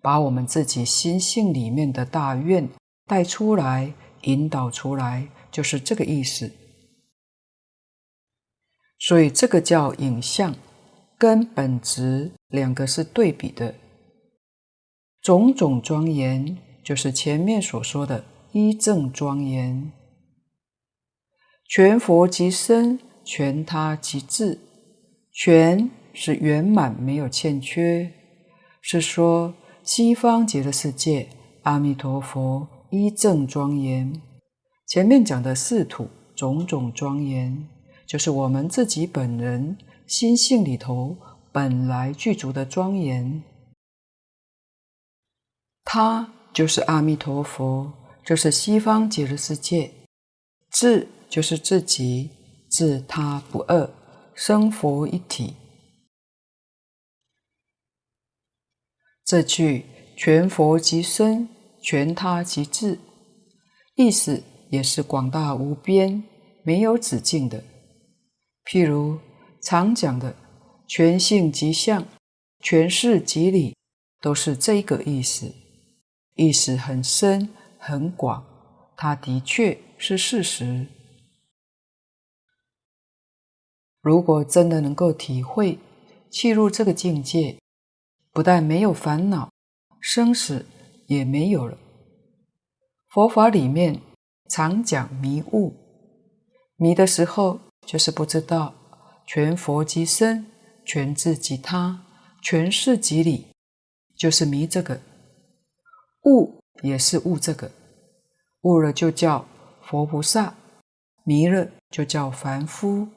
[0.01, 2.69] 把我们自己心性里面的大愿
[3.07, 3.93] 带出来，
[4.23, 6.53] 引导出来，就是这个意思。
[9.05, 10.55] 所以这个叫影像，
[11.19, 13.75] 跟本质两个是对比的。
[15.21, 19.91] 种种庄严，就是前面所说的一正庄严，
[21.69, 24.61] 全佛即身，全他即智，
[25.33, 28.13] 全是圆满没有欠缺，
[28.81, 31.29] 是说西方极乐世界
[31.65, 34.23] 阿弥陀佛一正庄严。
[34.87, 37.69] 前面讲的四土种种庄严，
[38.13, 39.75] 就是我们自己本人
[40.07, 41.17] 心性里头
[41.51, 43.43] 本来具足的庄严。
[45.83, 47.91] 他就是阿弥陀佛，
[48.23, 49.91] 这是西方极乐世界。
[50.71, 52.29] 自就是自己，
[52.69, 53.91] 自他不二，
[54.35, 55.55] 生佛一体。
[59.25, 59.87] 这句
[60.19, 61.49] 全佛即身，
[61.81, 62.99] 全他即智，
[63.95, 66.23] 意思也是广大无边，
[66.63, 67.65] 没有止境的。
[68.65, 69.19] 譬如
[69.61, 70.35] 常讲的
[70.87, 72.07] 全性即相，
[72.61, 73.77] 全事即理，
[74.21, 75.53] 都是这个意思。
[76.35, 78.45] 意思很深很广，
[78.97, 80.87] 它的确是事实。
[84.01, 85.79] 如果真的能够体会、
[86.31, 87.59] 契入这个境界，
[88.33, 89.51] 不但没有烦恼，
[90.01, 90.67] 生死
[91.07, 91.79] 也没有了。
[93.09, 94.01] 佛法里面
[94.49, 95.77] 常讲迷悟，
[96.77, 98.75] 迷的时候就是不知道
[99.27, 100.47] 全佛即身，
[100.85, 102.05] 全智即他，
[102.43, 103.47] 全事即理，
[104.17, 105.01] 就是迷这个。
[106.25, 107.71] 悟也是悟这个，
[108.63, 109.47] 悟了就叫
[109.83, 110.55] 佛菩萨，
[111.25, 113.09] 迷了就叫凡夫。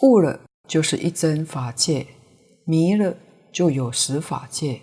[0.00, 2.06] 悟了就是一真法界，
[2.64, 3.16] 迷了
[3.52, 4.80] 就有十法界。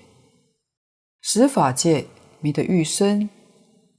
[1.21, 2.05] 十法界
[2.39, 3.29] 迷得愈深，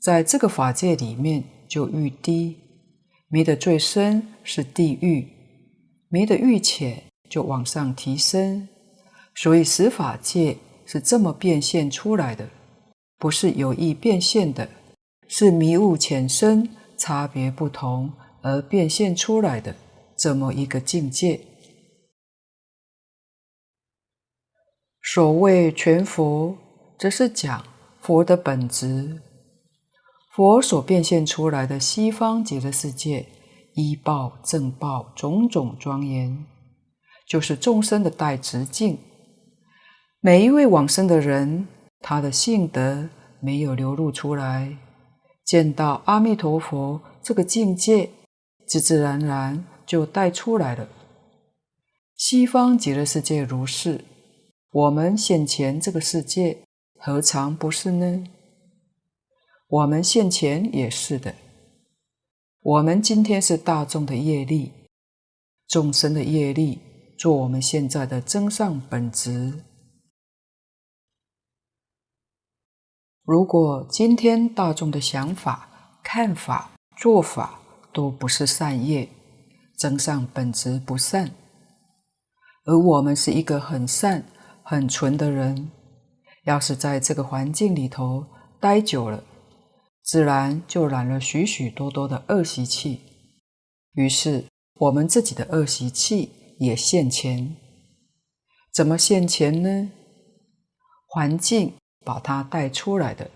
[0.01, 2.60] 在这个法界里面就愈低；
[3.31, 5.27] 迷得最深是地狱，
[6.11, 8.69] 迷得愈浅就往上提升。
[9.35, 10.59] 所以十法界。
[10.93, 12.51] 是这么变现出来的，
[13.17, 14.69] 不是有意变现的，
[15.29, 18.13] 是迷悟浅深差别不同
[18.43, 19.73] 而变现出来的
[20.17, 21.41] 这么一个境界。
[25.01, 26.59] 所谓全佛，
[26.99, 27.65] 则是讲
[28.01, 29.23] 佛的本质，
[30.31, 33.27] 佛所变现出来的西方极乐世界，
[33.75, 36.47] 依报正报种种庄严，
[37.27, 38.97] 就是众生的带直境。
[40.21, 41.67] 每一位往生的人，
[42.01, 43.09] 他的性德
[43.41, 44.77] 没有流露出来，
[45.45, 48.11] 见到阿弥陀佛这个境界，
[48.69, 50.89] 自自然然就带出来了。
[52.15, 54.05] 西方极乐世界如是，
[54.71, 56.59] 我们现前这个世界
[56.99, 58.25] 何尝不是呢？
[59.71, 61.33] 我们现前也是的。
[62.61, 64.73] 我们今天是大众的业力，
[65.69, 66.81] 众生的业力，
[67.17, 69.63] 做我们现在的增上本质。
[73.23, 75.69] 如果今天大众的想法、
[76.03, 77.61] 看法、做法
[77.93, 79.09] 都不是善业，
[79.79, 81.31] 增上本质不善，
[82.65, 84.25] 而我们是一个很善、
[84.65, 85.71] 很纯的人，
[86.43, 88.27] 要是在这个环境里头
[88.59, 89.23] 待久了，
[90.03, 93.01] 自然就染了许许多多的恶习气，
[93.95, 94.45] 于是
[94.75, 97.57] 我们自己的恶习气也现前。
[98.73, 99.91] 怎么现前呢？
[101.07, 101.75] 环境。
[102.03, 103.31] 把它带出来的，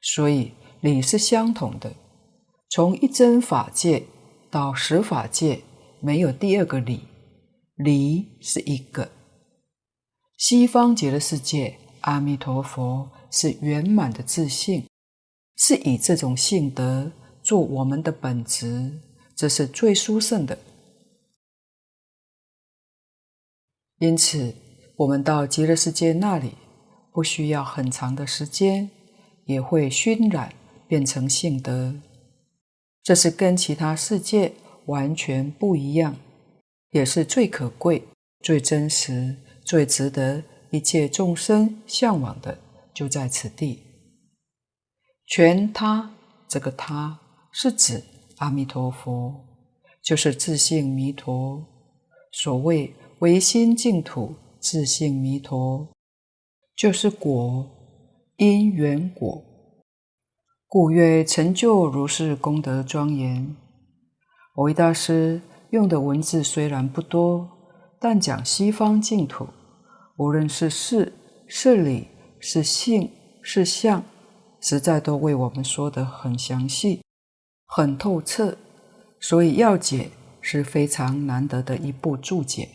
[0.00, 1.92] 所以理是相同的。
[2.70, 4.04] 从一真法界
[4.48, 5.60] 到十法界，
[6.00, 7.00] 没有第二个理，
[7.74, 9.10] 理是一个。
[10.38, 14.86] 西方极乐世界，阿弥陀佛是圆满的自信，
[15.56, 18.92] 是以这种性德做我们的本职，
[19.36, 20.58] 这是最殊胜的。
[23.98, 24.54] 因此，
[24.96, 26.52] 我们到极乐世界那里。
[27.12, 28.90] 不需要很长的时间，
[29.44, 30.52] 也会熏染
[30.88, 31.94] 变成性德。
[33.04, 34.52] 这是跟其他世界
[34.86, 36.16] 完全不一样，
[36.90, 38.02] 也是最可贵、
[38.40, 40.42] 最真实、最值得
[40.72, 42.58] 一切众生向往的，
[42.92, 43.78] 就在此地。
[45.26, 46.10] 全他
[46.46, 47.18] 这个他
[47.50, 48.02] 是指
[48.38, 49.44] 阿弥陀佛，
[50.02, 51.64] 就是自性弥陀。
[52.32, 55.88] 所谓唯心净土，自性弥陀。
[56.76, 57.70] 就是果，
[58.36, 59.42] 因缘果，
[60.66, 63.56] 故曰成就如是功德庄严。
[64.56, 67.48] 蕅益大师用的文字虽然不多，
[68.00, 69.46] 但讲西方净土，
[70.18, 71.12] 无论是事、
[71.46, 72.08] 是理、
[72.40, 73.08] 是性、
[73.40, 74.02] 是相，
[74.64, 77.02] 实在都为我们说得很详细、
[77.66, 78.56] 很透彻，
[79.20, 80.10] 所以要解
[80.40, 82.68] 是非常难得的一部注解。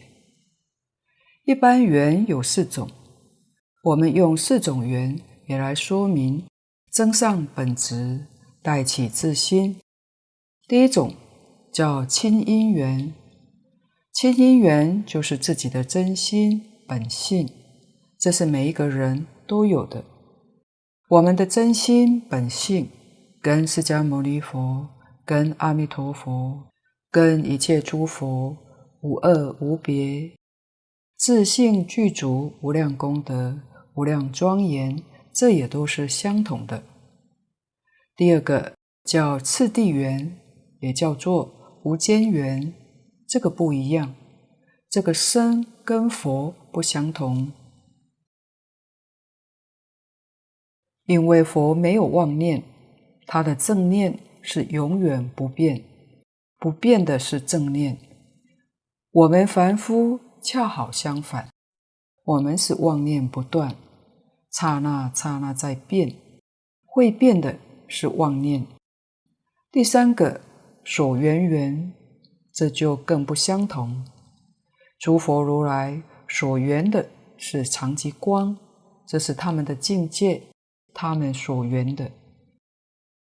[1.46, 2.90] 一般缘有四种，
[3.84, 6.46] 我们用四种缘也来说明
[6.92, 8.28] 增上本质，
[8.62, 9.82] 带起自心。
[10.68, 11.12] 第一种。
[11.72, 13.14] 叫亲因缘，
[14.12, 17.48] 亲因缘就是自己的真心本性，
[18.20, 20.04] 这是每一个人都有的。
[21.10, 22.88] 我们的真心本性
[23.42, 24.88] 跟释迦牟尼佛、
[25.26, 26.66] 跟阿弥陀佛、
[27.10, 28.56] 跟一切诸佛
[29.02, 30.32] 无二无别，
[31.18, 33.60] 自性具足无量功德、
[33.96, 35.02] 无量庄严，
[35.34, 36.84] 这也都是相同的。
[38.16, 40.38] 第二个叫次第缘，
[40.80, 41.56] 也叫做。
[41.82, 42.74] 无间缘，
[43.26, 44.14] 这个不一样，
[44.90, 47.54] 这个身跟佛不相同，
[51.10, 52.62] 因为佛没有妄念，
[53.26, 55.84] 他的正念是永远不变，
[56.60, 57.98] 不变的是正念。
[59.12, 61.50] 我们凡夫恰好相反，
[62.24, 63.76] 我们是妄念不断，
[64.52, 66.14] 刹那刹那在变，
[66.86, 67.58] 会变的
[67.88, 68.68] 是妄念。
[69.72, 70.42] 第三个。
[70.86, 71.94] 所缘缘，
[72.52, 74.04] 这就更不相同。
[74.98, 77.08] 诸佛如来所缘的
[77.38, 78.58] 是常寂光，
[79.06, 80.42] 这是他们的境界，
[80.94, 82.12] 他们所缘的。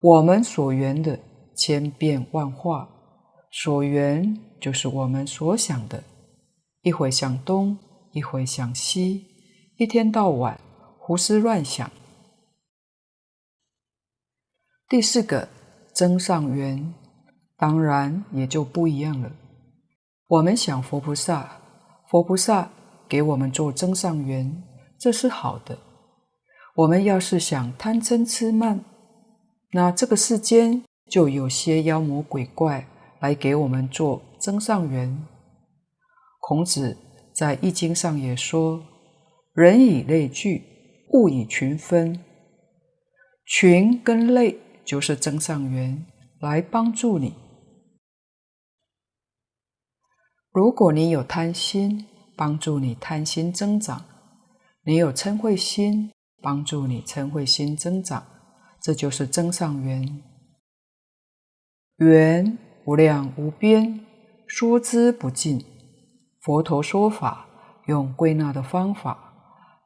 [0.00, 1.18] 我们所缘的
[1.54, 2.88] 千变万化，
[3.50, 6.02] 所缘就是我们所想的，
[6.82, 7.78] 一会想东，
[8.12, 9.26] 一会想西，
[9.76, 10.60] 一天到晚
[10.98, 11.90] 胡思乱想。
[14.88, 15.48] 第四个
[15.94, 16.94] 增上缘。
[17.58, 19.30] 当然也就不一样了。
[20.26, 21.60] 我们想佛菩萨，
[22.08, 22.68] 佛菩萨
[23.08, 24.64] 给我们做增上缘，
[24.98, 25.78] 这是好的。
[26.74, 28.82] 我们要是想贪嗔痴慢，
[29.72, 32.86] 那这个世间就有些妖魔鬼怪
[33.20, 35.26] 来给我们做增上缘。
[36.40, 36.96] 孔子
[37.34, 38.82] 在《易经》上也说
[39.52, 40.64] ：“人以类聚，
[41.12, 42.24] 物以群分。”
[43.44, 46.06] 群跟类就是增上缘，
[46.40, 47.34] 来帮助你。
[50.50, 53.98] 如果你有贪心，帮助你贪心增长；
[54.84, 56.10] 你有嗔恚心，
[56.42, 58.26] 帮助你嗔慧心增长，
[58.80, 60.22] 这就是增上缘。
[61.98, 64.00] 缘无量无边，
[64.46, 65.64] 说之不尽。
[66.40, 67.46] 佛陀说法
[67.86, 69.32] 用归纳的方法，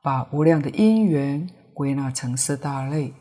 [0.02, 3.12] 把无量的因缘归纳成四大类。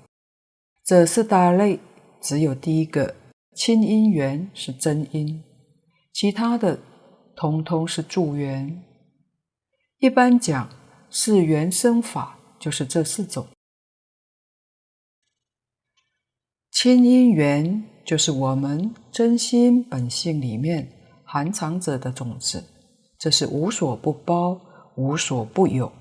[0.86, 1.80] 这四大类
[2.22, 3.14] 只有第一个
[3.56, 5.44] 亲因缘是真因，
[6.14, 6.80] 其他的。
[7.38, 8.82] 通通是助缘。
[9.98, 10.70] 一般讲
[11.10, 13.46] 是缘生法，就是这四种。
[16.72, 20.92] 亲因缘就是我们真心本性里面
[21.24, 22.64] 含藏着的种子，
[23.20, 24.60] 这是无所不包、
[24.96, 25.92] 无所不有。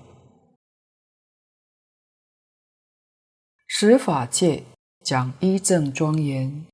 [3.67, 4.63] 十法界
[5.03, 6.65] 讲一正庄严，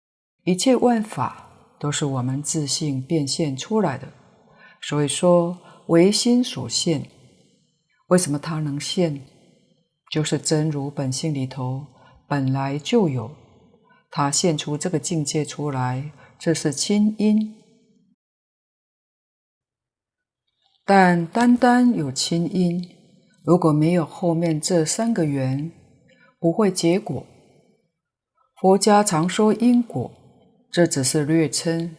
[0.46, 4.08] 一切万法都是我们自性变现出来的。
[4.82, 7.10] 所以说，唯心所现。
[8.08, 9.22] 为什么它能现？
[10.12, 11.88] 就是真如本性里头
[12.28, 13.32] 本来就有，
[14.12, 17.56] 他现出这个境界出来，这是亲因。
[20.86, 22.88] 但单单有亲因，
[23.44, 25.72] 如果没有后面这三个缘，
[26.38, 27.26] 不会结果。
[28.60, 30.12] 佛家常说因果，
[30.70, 31.96] 这只是略称，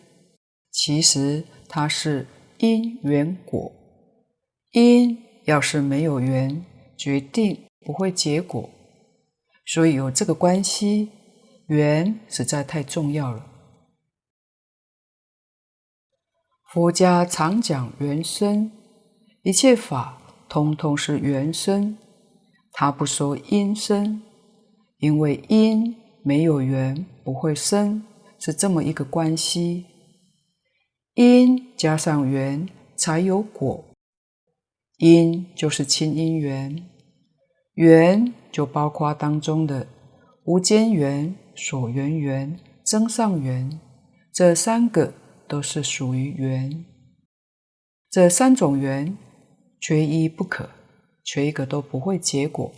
[0.70, 2.26] 其实它是。
[2.58, 3.72] 因缘果，
[4.70, 6.64] 因要是没有缘，
[6.96, 8.68] 决定不会结果。
[9.64, 11.10] 所以有这个关系，
[11.68, 13.46] 缘实在太重要了。
[16.72, 18.72] 佛家常讲缘生，
[19.42, 21.96] 一切法通通是缘生，
[22.72, 24.22] 他不说因生，
[24.98, 28.04] 因为因没有缘不会生，
[28.38, 29.86] 是这么一个关系。
[31.14, 32.66] 因加上缘
[32.96, 33.84] 才有果，
[34.96, 36.88] 因就是亲因缘，
[37.82, 39.88] 缘就包括当中的
[40.44, 43.80] 无间缘、所缘缘、增上缘，
[44.32, 45.12] 这三个
[45.48, 46.84] 都是属于缘。
[48.08, 49.16] 这三种缘
[49.80, 50.70] 缺一不可，
[51.24, 52.70] 缺一个都不会结果。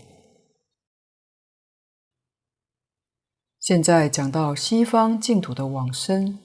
[3.61, 6.38] 现在讲到西方净土的往生。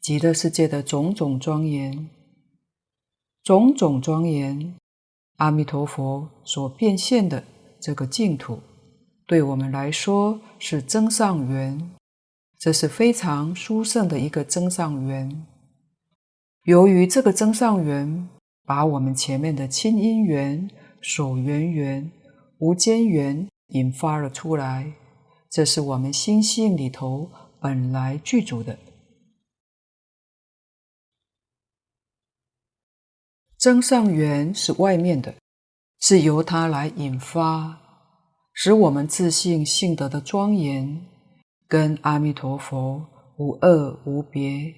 [0.00, 2.10] 极乐世界的种种庄严，
[3.44, 4.74] 种种庄严，
[5.36, 7.44] 阿弥陀佛所变现的
[7.82, 8.60] 这个净土，
[9.26, 11.90] 对我们来说是增上缘，
[12.56, 15.44] 这是非常殊胜的一个增上缘。
[16.62, 18.28] 由于这个增上缘，
[18.64, 20.70] 把我们前面的亲因缘、
[21.02, 22.08] 所缘缘、
[22.58, 24.92] 无间缘引发了出来，
[25.50, 27.28] 这是我们心性里头
[27.60, 28.78] 本来具足的。
[33.58, 35.34] 增上缘是外面的，
[36.04, 37.78] 是由它来引发，
[38.52, 41.06] 使我们自信性德的庄严，
[41.68, 43.06] 跟阿弥陀佛
[43.38, 44.74] 无二无别，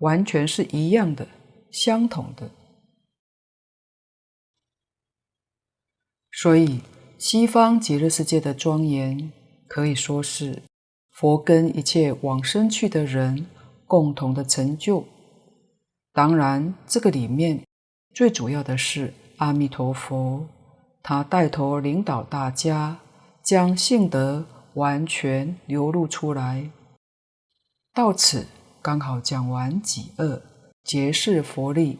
[0.00, 1.26] 完全是一样的、
[1.70, 2.50] 相同的。
[6.32, 6.82] 所以，
[7.18, 9.32] 西方极乐世界的庄严，
[9.66, 10.62] 可以说是
[11.12, 13.46] 佛跟一切往生去的人
[13.86, 15.02] 共同的成就。
[16.12, 17.64] 当然，这个里面。
[18.14, 20.44] 最主要的是阿弥陀佛，
[21.08, 22.98] 他带头领导大家，
[23.42, 24.44] 将性德
[24.74, 26.70] 完全流露出来。
[27.94, 28.46] 到此
[28.82, 30.42] 刚好讲完己恶，
[30.84, 31.98] 结释佛力。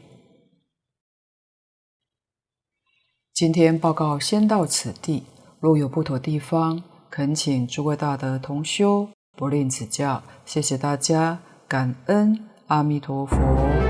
[3.32, 5.24] 今天报告先到此地，
[5.58, 10.22] 若有不妥地方，恳请诸位大德同修不吝指教。
[10.44, 13.87] 谢谢大家，感恩阿弥陀佛。